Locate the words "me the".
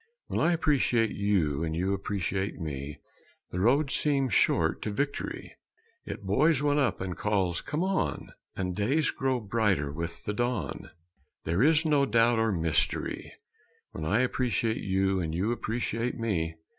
2.59-3.59